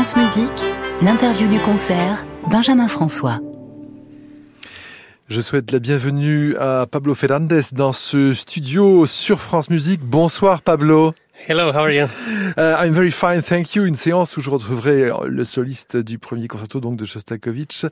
[0.00, 0.64] France Musique,
[1.02, 3.40] l'interview du concert, Benjamin François.
[5.26, 10.00] Je souhaite la bienvenue à Pablo Fernández dans ce studio sur France Musique.
[10.00, 11.14] Bonsoir Pablo.
[11.46, 12.06] Hello, how are you?
[12.58, 13.84] Uh, I'm very fine, thank you.
[13.84, 17.86] Une séance où je retrouverai le soliste du premier concerto donc de Shostakovich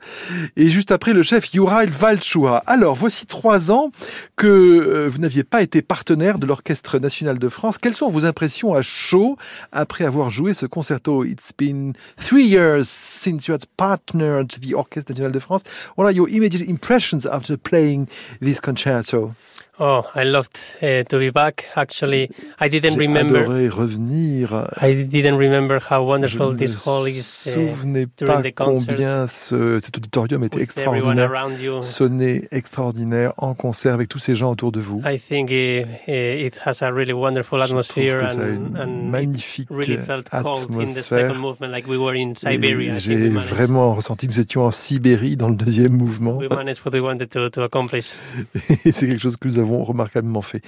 [0.55, 2.61] et juste après le chef Juraj Valchua.
[2.67, 3.91] Alors, voici trois ans
[4.35, 7.77] que euh, vous n'aviez pas été partenaire de l'Orchestre National de France.
[7.77, 9.37] Quelles sont vos impressions à chaud
[9.71, 11.23] après avoir joué ce concerto?
[11.23, 15.61] It's been three years since you had partnered the Orchestre National de France.
[15.95, 18.07] What are your immediate impressions after playing
[18.39, 19.31] this concerto?
[19.79, 21.65] Oh, I loved uh, to be back.
[21.75, 23.36] Actually, I didn't remember.
[23.41, 24.67] Adoré revenir.
[24.81, 29.27] I didn't remember how wonderful Je this ne hall is me uh, souvenais pas combien
[29.27, 31.31] ce, cet auditorium était extraordinaire,
[31.81, 35.01] sonnait extraordinaire en concert avec tous ces gens autour de vous.
[35.05, 39.97] I think uh, uh, it has a really wonderful atmosphere une and, it magnifique really
[39.97, 41.03] felt cold in the atmosphère.
[41.03, 42.97] second movement, like we were in Et Siberia.
[42.97, 46.37] I think we J'ai vraiment ressenti que nous étions en Sibérie dans le deuxième mouvement.
[46.37, 48.19] we managed what we wanted to, to accomplish.
[48.85, 50.61] Et c'est quelque chose que nous avons remarquablement fait.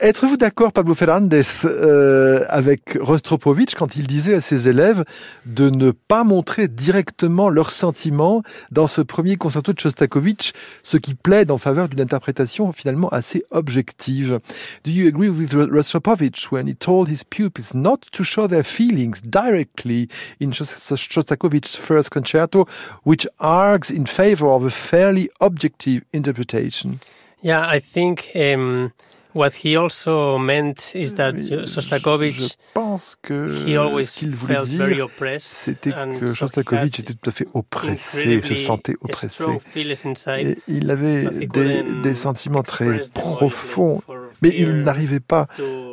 [0.00, 2.13] Êtes-vous d'accord, Pablo Fernández, euh,
[2.48, 5.04] avec Rostropovich quand il disait à ses élèves
[5.46, 11.14] de ne pas montrer directement leurs sentiments dans ce premier concerto de Shostakovich, ce qui
[11.14, 14.40] plaide en faveur d'une interprétation finalement assez objective
[14.84, 19.20] Do you agree with Rostropovich when he told his pupils not to show their feelings
[19.22, 20.08] directly
[20.40, 22.66] in Shos- Shostakovich's first concerto,
[23.04, 27.00] which argues in favor of a fairly objective interpretation?
[27.42, 28.92] Yeah, I think um,
[29.34, 31.34] what he also meant is that
[31.66, 35.46] Shostakovich Je pense que he always ce qu'il voulait felt very dire, oppressed.
[35.46, 39.44] c'était que Shostakovich était tout à fait oppressé, se sentait oppressé.
[39.76, 44.02] Et il avait but he des, sentiments très profonds,
[44.42, 45.48] mais il n'arrivait pas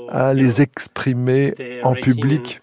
[0.10, 2.62] à les exprimer en public.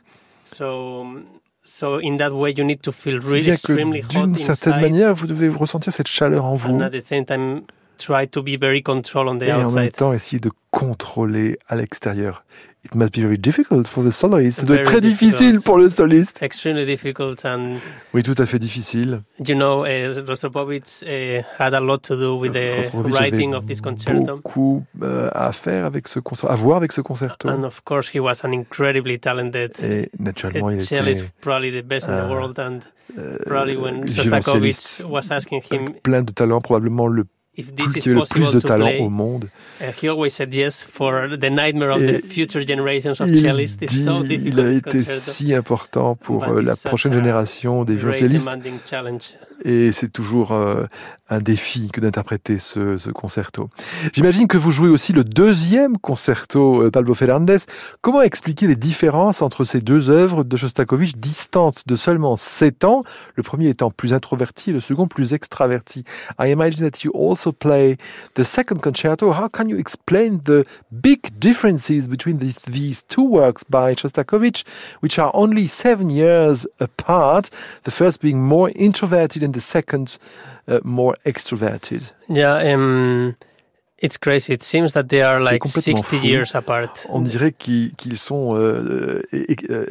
[1.70, 4.38] So, in that way, you need to feel Si really bien extremely que hot d'une
[4.38, 7.60] certaine manière, vous devez ressentir cette chaleur en vous and at the same time
[7.98, 9.92] try to be very controlled on the et en même outside.
[9.92, 12.44] temps essayer de contrôler à l'extérieur.
[12.84, 14.60] It must be very difficult for the soloist.
[14.60, 15.64] Ça doit être très Very difficile difficult.
[15.64, 16.40] pour le soliste.
[16.42, 17.76] Extremely difficult, and
[18.14, 19.20] Oui, tout à fait difficile.
[19.44, 23.80] you know, uh, Rostropovich uh, had a lot to do with the writing of this
[23.80, 24.36] concerto.
[24.36, 27.48] beaucoup euh, à faire avec ce concert, à voir avec ce concerto.
[27.48, 31.84] And of course, he was an incredibly talented Et naturellement, il cellist, était probably the
[31.84, 32.58] best in euh, the world.
[32.60, 32.78] And
[33.18, 37.26] euh, probably when Shostakovich was asking him plein de talent, probablement le,
[37.58, 39.50] if this is a le plus possible de to talent play, au monde.
[39.80, 43.82] uh, he always said yes for the nightmare of the future generations of Il, cellists.
[43.82, 44.54] It's so difficult.
[44.54, 48.48] il a été si important pour But euh, la prochaine génération des violoncellistes
[49.64, 50.86] et c'est toujours euh,
[51.30, 53.70] un défi que d'interpréter ce, ce concerto.
[54.12, 57.58] J'imagine que vous jouez aussi le deuxième concerto euh, Pablo Fernández.
[58.00, 63.04] Comment expliquer les différences entre ces deux œuvres de Shostakovich distantes de seulement 7 ans,
[63.34, 66.04] le premier étant plus introverti et le second plus extraverti
[66.38, 67.96] I imagine that you also play
[68.34, 69.32] the second concerto.
[69.32, 74.64] How can you explain the big differences between these, these two works by Shostakovich,
[75.00, 77.50] which are only seven years apart,
[77.84, 80.18] the first being more introverted and the second
[80.84, 82.10] more extroverted?
[82.28, 83.36] Yeah, um,
[84.00, 84.52] it's crazy.
[84.52, 86.26] It seems that they are C'est like complètement 60 fou.
[86.26, 87.06] years apart.
[87.10, 89.86] On dirait qu'ils qu'ils sont euh, et- euh,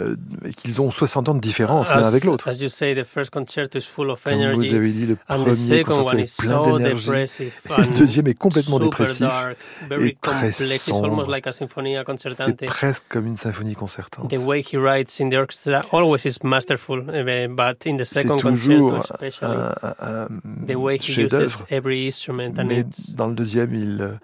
[0.00, 0.16] euh,
[0.56, 2.48] qu'ils ont 60 ans de différence l'un As- avec l'autre.
[2.48, 4.74] As you say, the first concerto is full of Comme vous energy.
[4.74, 7.10] avez dit, le And the premier second concerto one est is plein so d'énergie.
[7.78, 9.20] le deuxième est complètement dépressif.
[9.20, 9.56] dark,
[10.00, 11.04] et très sombre.
[11.04, 14.30] almost like C'est presque comme une symphonie concertante.
[14.30, 18.40] The way he writes in the orchestra always is masterful, uh, but in the second
[18.40, 23.34] concerto especially, un, un- un the way he uses every instrument and it's dans le
[23.34, 24.14] deuxième, il, euh,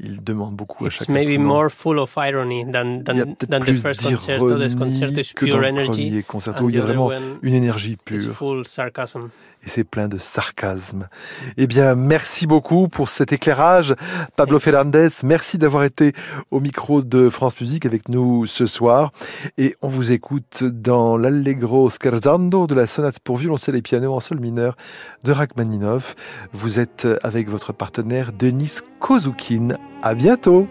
[0.00, 3.24] il demande beaucoup à it's chaque maybe more full of irony than il y a
[3.48, 4.48] than, the first concerto.
[4.58, 6.64] The concerto d'ironie is que dans pure le energy, premier concerto.
[6.64, 7.10] and Il y a vraiment
[7.42, 9.28] une énergie pure full sarcasm.
[9.68, 11.08] Et c'est plein de sarcasme.
[11.58, 13.94] Eh bien, merci beaucoup pour cet éclairage,
[14.34, 15.08] Pablo Fernández.
[15.24, 16.14] Merci d'avoir été
[16.50, 19.12] au micro de France Musique avec nous ce soir.
[19.58, 24.20] Et on vous écoute dans l'Allegro scherzando de la sonate pour violoncelle et piano en
[24.20, 24.74] sol mineur
[25.24, 26.14] de Rachmaninov.
[26.54, 29.76] Vous êtes avec votre partenaire Denis Kozoukine.
[30.02, 30.66] À bientôt!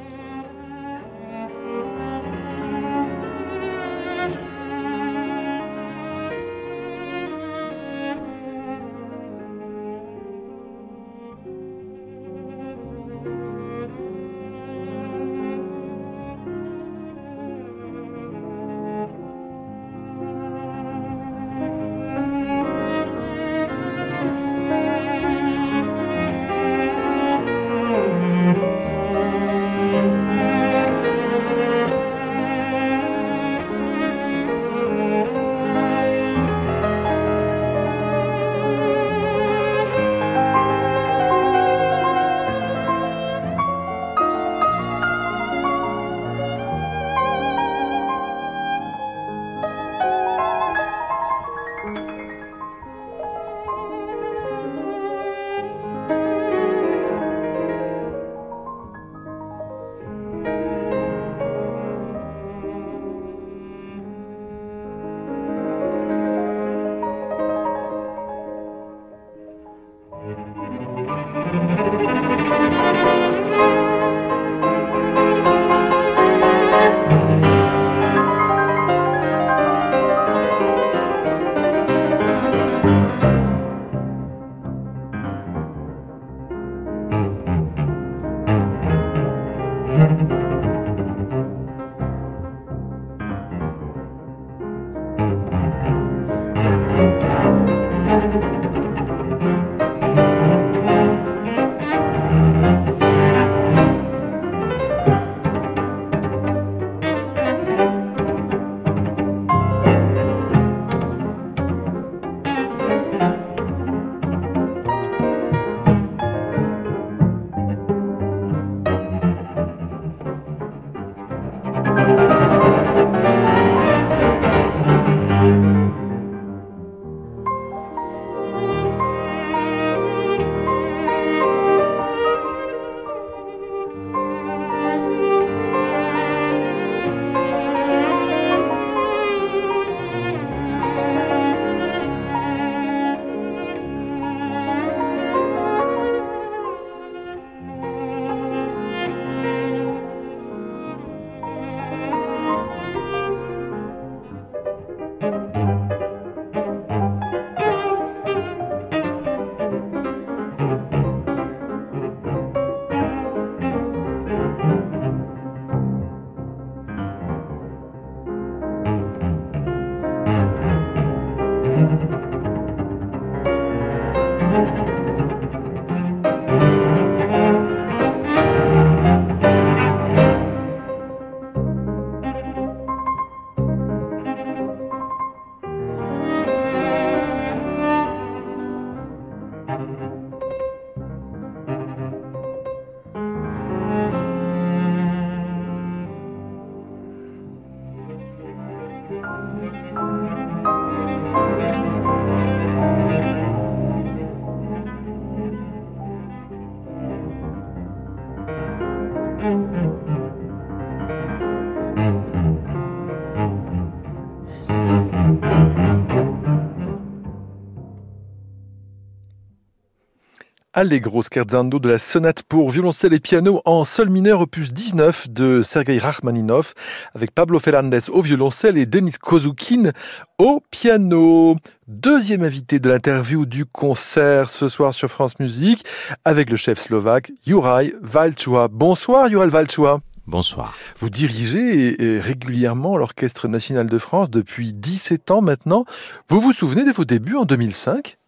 [220.77, 225.63] Allegro scherzando de la sonate pour violoncelle et piano en sol mineur opus 19 de
[225.63, 226.75] Sergei Rachmaninov
[227.15, 229.91] avec Pablo Fernández au violoncelle et Denis Kozukin
[230.37, 231.55] au piano.
[231.87, 235.83] Deuxième invité de l'interview du concert ce soir sur France Musique
[236.25, 238.67] avec le chef slovaque Juraj Valchua.
[238.67, 240.01] Bonsoir Juraj Valchua.
[240.27, 240.75] Bonsoir.
[240.99, 245.85] Vous dirigez régulièrement l'Orchestre national de France depuis 17 ans maintenant.
[246.29, 248.19] Vous vous souvenez de vos débuts en 2005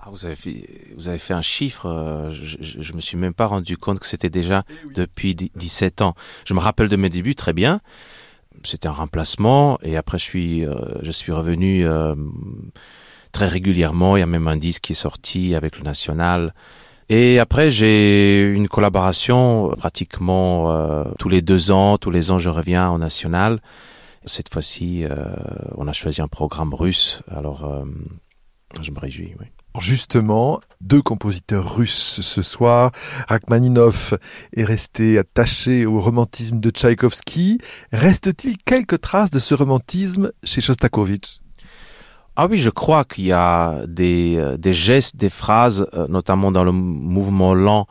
[0.00, 0.64] ah, vous, avez fait,
[0.96, 4.06] vous avez fait un chiffre, euh, je ne me suis même pas rendu compte que
[4.06, 4.62] c'était déjà
[4.94, 6.14] depuis 17 ans.
[6.44, 7.80] Je me rappelle de mes débuts très bien.
[8.62, 12.14] C'était un remplacement et après je suis, euh, je suis revenu euh,
[13.32, 14.16] très régulièrement.
[14.16, 16.54] Il y a même un disque qui est sorti avec le National.
[17.08, 21.96] Et après, j'ai une collaboration pratiquement tous les deux ans.
[21.96, 23.62] Tous les ans, je reviens au National.
[24.26, 25.06] Cette fois-ci,
[25.78, 27.22] on a choisi un programme russe.
[27.30, 27.86] Alors,
[28.82, 29.46] je me réjouis, oui.
[29.80, 32.90] Justement, deux compositeurs russes ce soir.
[33.28, 34.18] Rachmaninov
[34.56, 37.58] est resté attaché au romantisme de Tchaïkovski.
[37.92, 41.40] Reste-t-il quelques traces de ce romantisme chez Shostakovich?
[42.36, 46.64] Ah oui, je crois qu'il y a des, euh, gestes, des phrases, euh, notamment dans
[46.64, 47.86] le mouvement lent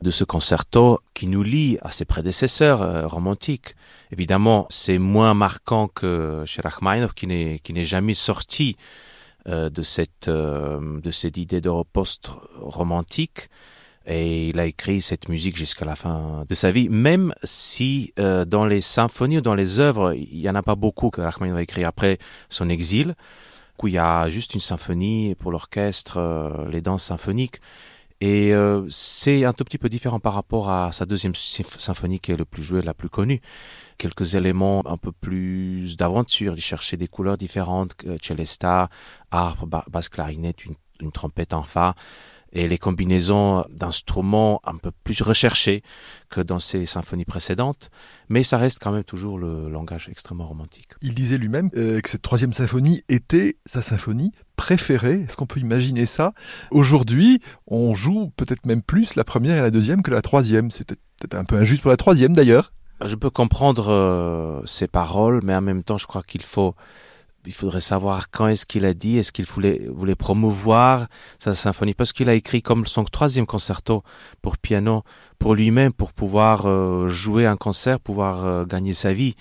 [0.00, 3.74] de ce concerto, qui nous lient à ses prédécesseurs euh, romantiques.
[4.10, 8.76] Évidemment, c'est moins marquant que chez Rachmaninov, qui n'est jamais sorti
[9.46, 13.48] de cette euh, de cette idée de post romantique
[14.04, 18.44] et il a écrit cette musique jusqu'à la fin de sa vie, même si euh,
[18.44, 21.58] dans les symphonies ou dans les œuvres, il n'y en a pas beaucoup que Rachmaninoff
[21.58, 22.18] a écrit après
[22.48, 23.14] son exil,
[23.80, 27.60] où il y a juste une symphonie pour l'orchestre, les danses symphoniques.
[28.24, 28.52] Et
[28.88, 32.44] c'est un tout petit peu différent par rapport à sa deuxième symphonie qui est le
[32.44, 33.40] plus jouée, la plus connue.
[33.98, 38.90] Quelques éléments un peu plus d'aventure, chercher des couleurs différentes, celesta,
[39.32, 41.96] arbre, basse clarinette, une, une trompette en fa,
[42.52, 45.82] et les combinaisons d'instruments un peu plus recherchés
[46.28, 47.90] que dans ses symphonies précédentes,
[48.28, 50.88] mais ça reste quand même toujours le langage extrêmement romantique.
[51.00, 55.24] Il disait lui-même euh, que cette troisième symphonie était sa symphonie préférée.
[55.26, 56.32] Est-ce qu'on peut imaginer ça?
[56.70, 60.70] Aujourd'hui, on joue peut-être même plus la première et la deuxième que la troisième.
[60.70, 62.72] C'est peut-être un peu injuste pour la troisième d'ailleurs
[63.06, 66.74] je peux comprendre euh, ses paroles, mais en même temps, je crois qu'il faut,
[67.46, 71.06] il faudrait savoir quand est-ce qu'il a dit, est-ce qu'il voulait, promouvoir
[71.38, 74.02] sa symphonie, parce qu'il a écrit comme son troisième concerto
[74.40, 75.02] pour piano,
[75.38, 79.34] pour lui-même, pour pouvoir euh, jouer un concert, pouvoir euh, gagner sa vie.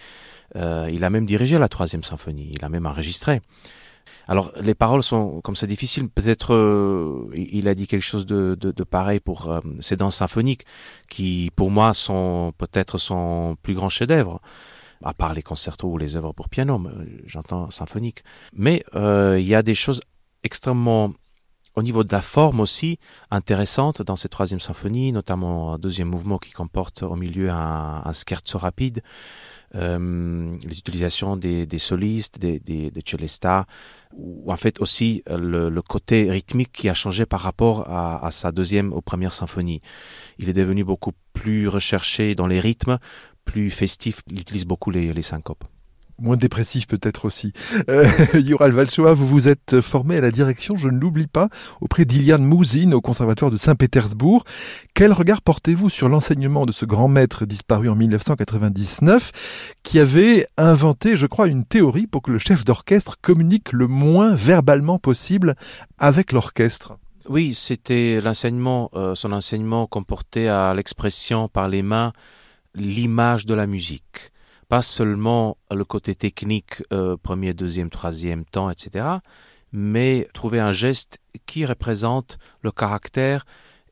[0.56, 3.42] il a même dirigé la troisième symphonie, il a même enregistré.
[4.28, 6.10] Alors les paroles sont comme ça difficiles.
[6.10, 8.56] Peut-être euh, il a dit quelque chose de,
[8.90, 10.66] pareil pour euh, ces danses symphoniques
[11.10, 14.40] qui, pour moi, sont peut-être son plus grand chef-d'œuvre,
[15.04, 16.82] à part les concertos ou les œuvres pour piano.
[17.26, 18.24] J'entends symphonique.
[18.54, 20.02] Mais euh, il y a des choses
[20.44, 21.14] extrêmement
[21.76, 26.38] au niveau de la forme aussi intéressante dans cette troisième symphonie, notamment un deuxième mouvement
[26.38, 29.02] qui comporte au milieu un, un scherzo rapide,
[29.76, 33.66] euh, les utilisations des, des solistes, des, des, des celestas,
[34.14, 38.32] ou en fait aussi le, le, côté rythmique qui a changé par rapport à, à,
[38.32, 39.82] sa deuxième ou première symphonie.
[40.40, 42.98] Il est devenu beaucoup plus recherché dans les rythmes,
[43.46, 45.64] plus festif, il utilise beaucoup les, les syncopes
[46.22, 47.54] moins dépressif peut-être aussi.
[47.90, 51.50] Euh, Yoral Valchoa, vous vous êtes formé à la direction, je ne l'oublie pas,
[51.82, 54.44] auprès d'Iliane Mouzine au Conservatoire de Saint-Pétersbourg.
[54.94, 59.32] Quel regard portez-vous sur l'enseignement de ce grand maître disparu en 1999
[59.84, 64.34] qui avait inventé, je crois, une théorie pour que le chef d'orchestre communique le moins
[64.36, 65.56] verbalement possible
[65.98, 66.98] avec l'orchestre?
[67.30, 72.14] Oui, c'était l'enseignement, euh, son enseignement comportait à l'expression par les mains
[72.74, 74.31] l'image de la musique
[74.72, 79.06] pas seulement le côté technique, euh, premier, deuxième, troisième temps, etc.,
[79.74, 83.44] mais trouver un geste qui représente le caractère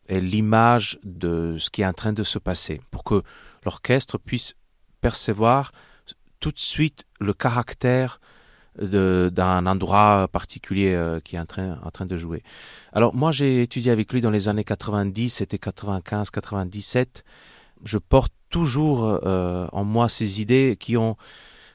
[0.07, 3.24] et l'image de ce qui est en train de se passer, pour que
[3.65, 4.53] l'orchestre puisse
[5.01, 5.74] percevoir
[6.39, 8.21] tout de suite le caractère
[8.79, 12.41] d'un endroit particulier euh, qui est en train, en train de jouer.
[12.93, 17.25] Alors moi j'ai étudié avec lui dans les années 90, c'était 95, 97.
[17.86, 21.15] Je porte toujours euh, en moi ces idées qui ont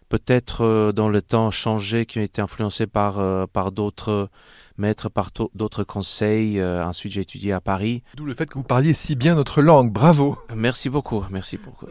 [0.08, 4.28] peut-être euh, dans le temps changé, qui ont été influencées par, euh, par d'autres
[4.76, 6.62] maîtres, par d'autres conseils.
[6.62, 8.02] ensuite, j'ai étudié à Paris.
[8.16, 9.92] D'où le fait que vous parliez si bien notre langue.
[9.92, 10.36] Bravo.
[10.54, 11.24] Merci beaucoup.
[11.30, 11.86] Merci beaucoup.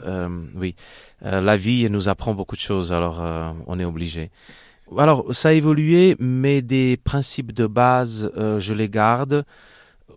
[0.55, 0.75] oui,
[1.21, 3.21] la vie nous apprend beaucoup de choses, alors
[3.67, 4.31] on est obligé.
[4.97, 9.45] Alors, ça a évolué, mais des principes de base, je les garde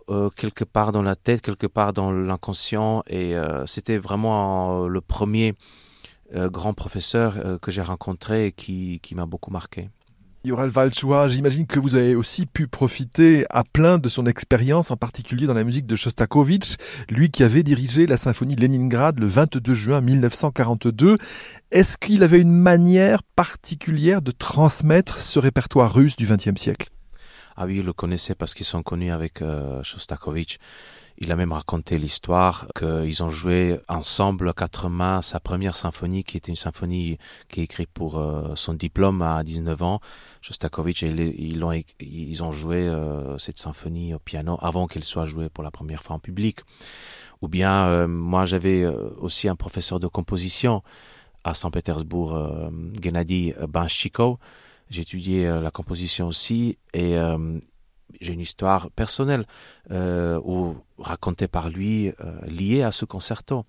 [0.09, 3.03] euh, quelque part dans la tête, quelque part dans l'inconscient.
[3.07, 5.55] Et euh, c'était vraiment euh, le premier
[6.35, 9.89] grand professeur que j'ai rencontré et qui, m'a beaucoup marqué.
[10.43, 14.97] Yoral Valchois, j'imagine que vous avez aussi pu profiter à plein de son expérience, en
[14.97, 16.75] particulier dans la musique de Shostakovich,
[17.09, 21.17] lui qui avait dirigé la symphonie de Leningrad le 22 juin 1942.
[21.71, 26.89] Est-ce qu'il avait une manière particulière de transmettre ce répertoire russe du XXe siècle?
[27.59, 30.59] Ah oui, il le connaissait parce qu'ils sont connus avec euh, Shostakovich.
[31.17, 36.37] Il a même raconté l'histoire qu'ils ont joué ensemble quatre mains sa première symphonie, qui
[36.37, 37.17] était une symphonie
[37.49, 40.01] qui est écrite pour euh, son diplôme à 19 ans.
[40.41, 45.63] Shostakovich, et ils, ont, joué euh, cette symphonie au piano avant qu'elle soit jouée pour
[45.63, 46.59] la première fois en public.
[47.41, 50.83] Ou bien, moi j'avais aussi un professeur de composition
[51.43, 54.37] à Saint-Pétersbourg, Gennady Banchikov.
[54.89, 57.59] J'ai étudié euh, la composition aussi et euh,
[58.21, 59.45] j'ai une histoire personnelle
[59.91, 62.11] euh, ou racontée par lui
[62.47, 63.65] liée à ce concerto.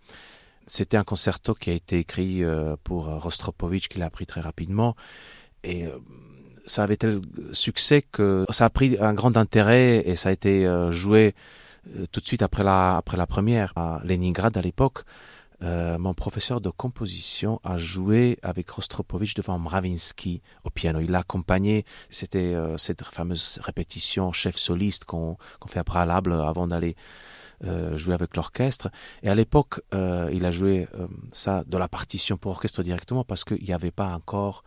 [0.66, 2.42] C'était un concerto qui a été écrit
[2.84, 4.94] pour Rostropovitch, qu'il a appris très rapidement.
[5.64, 5.86] Et
[6.66, 7.20] ça avait tel
[7.52, 11.34] succès que ça a pris un grand intérêt et ça a été joué
[12.12, 15.04] tout de suite après la première à Leningrad à l'époque.
[15.62, 21.00] Euh, mon professeur de composition a joué avec Rostropovitch devant Mravinsky au piano.
[21.00, 21.84] Il l'a accompagné.
[22.10, 26.94] C'était euh, cette fameuse répétition chef soliste qu'on qu'on fait à préalable avant d'aller
[27.64, 28.88] euh, jouer avec l'orchestre.
[29.24, 33.24] Et à l'époque, euh, il a joué euh, ça de la partition pour orchestre directement
[33.24, 34.62] parce qu'il n'y avait pas encore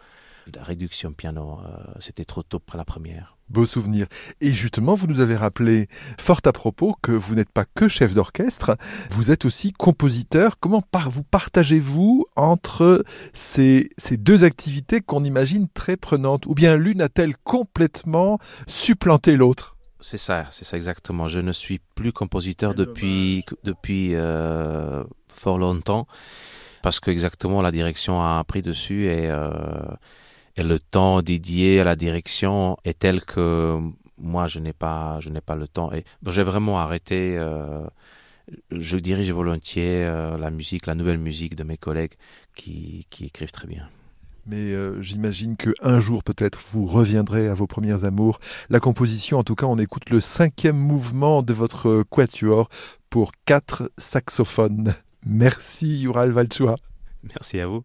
[0.54, 1.60] la réduction piano.
[1.66, 3.38] Euh, C'était trop tôt pour la première.
[3.50, 4.08] Beau souvenir.
[4.40, 8.14] Et justement, vous nous avez rappelé fort à propos que vous n'êtes pas que chef
[8.14, 8.78] d'orchestre,
[9.10, 10.58] vous êtes aussi compositeur.
[10.60, 16.46] Comment par vous partagez-vous entre ces, ces deux activités qu'on imagine très prenantes?
[16.46, 19.76] Ou bien l'une a-t-elle complètement supplanté l'autre?
[20.00, 21.28] C'est ça, c'est ça exactement.
[21.28, 26.08] Je ne suis plus compositeur depuis, depuis euh, fort longtemps
[26.82, 29.52] parce que exactement la direction a pris dessus et, euh,
[30.62, 33.80] et le temps dédié à la direction est tel que
[34.20, 37.84] moi je n'ai pas je n'ai pas le temps et j'ai vraiment arrêté euh,
[38.70, 42.14] je dirige volontiers euh, la musique la nouvelle musique de mes collègues
[42.56, 43.90] qui, qui écrivent très bien
[44.46, 48.40] mais euh, j'imagine que un jour peut-être vous reviendrez à vos premières amours.
[48.72, 52.68] La composition, en tout cas, on écoute le cinquième mouvement de votre quatuor
[53.12, 54.96] pour quatre saxophones.
[55.24, 56.76] Merci Ural Valchua.
[57.24, 57.84] merci à vous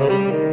[0.00, 0.49] Thank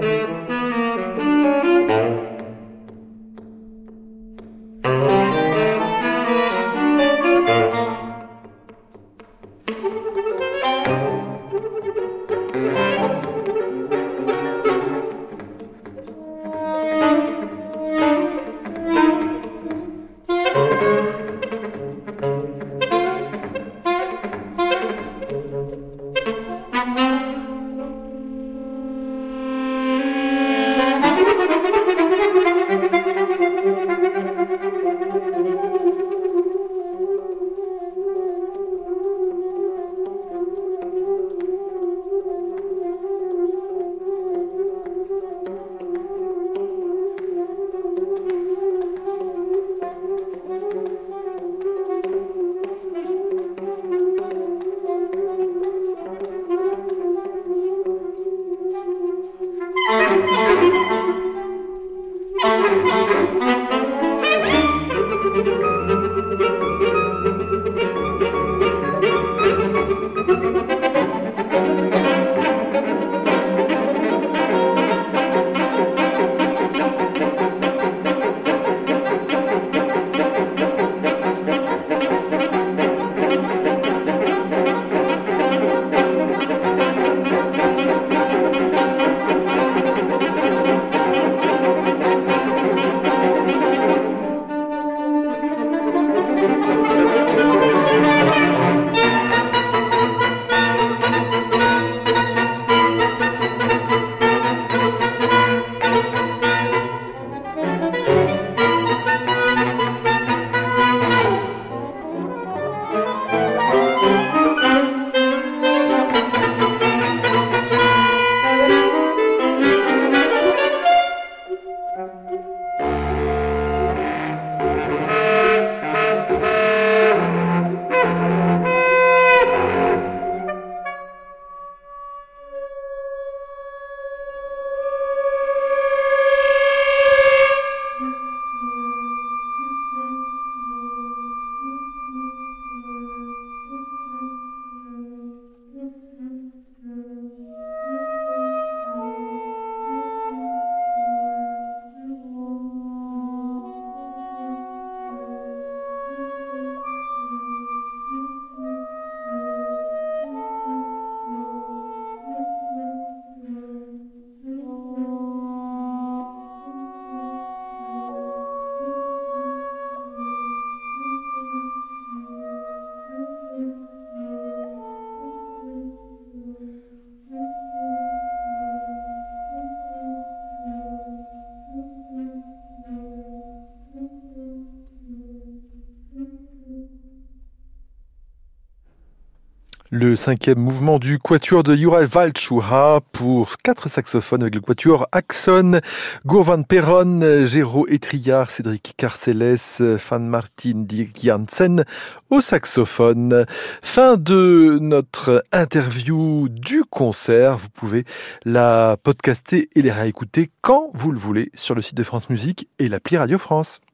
[189.89, 195.79] Le cinquième mouvement du quatuor de Juraj Valchuha pour quatre saxophones avec le quatuor Axon,
[196.25, 200.85] Gourvan Perron, Géraud Etriard, Cédric Carcelles, Fan Martin
[201.23, 201.85] Janssen
[202.29, 203.45] au saxophone.
[203.81, 207.57] Fin de notre interview du concert.
[207.57, 208.03] Vous pouvez
[208.43, 212.67] la podcaster et les réécouter quand vous le voulez sur le site de France Musique
[212.77, 213.79] et l'appli Radio France.